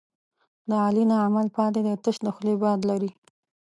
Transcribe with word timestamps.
د 0.69 0.71
علي 0.85 1.03
نه 1.11 1.17
عمل 1.25 1.47
پاتې 1.57 1.79
دی، 1.85 1.93
تش 2.03 2.15
د 2.25 2.27
خولې 2.35 2.55
باد 2.63 2.79
لري. 2.89 3.11